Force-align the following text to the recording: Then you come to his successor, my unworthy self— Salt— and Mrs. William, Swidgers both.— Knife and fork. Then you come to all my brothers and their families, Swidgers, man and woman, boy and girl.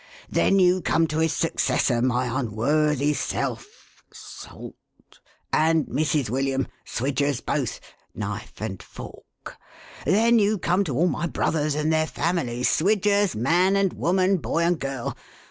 Then 0.31 0.57
you 0.57 0.81
come 0.81 1.05
to 1.09 1.19
his 1.19 1.31
successor, 1.33 2.01
my 2.01 2.25
unworthy 2.39 3.13
self— 3.13 3.67
Salt— 4.11 4.73
and 5.53 5.85
Mrs. 5.85 6.27
William, 6.27 6.67
Swidgers 6.83 7.39
both.— 7.39 7.79
Knife 8.15 8.59
and 8.61 8.81
fork. 8.81 9.57
Then 10.03 10.39
you 10.39 10.57
come 10.57 10.83
to 10.85 10.95
all 10.97 11.07
my 11.07 11.27
brothers 11.27 11.75
and 11.75 11.93
their 11.93 12.07
families, 12.07 12.67
Swidgers, 12.67 13.35
man 13.35 13.75
and 13.75 13.93
woman, 13.93 14.37
boy 14.37 14.61
and 14.63 14.79
girl. 14.79 15.15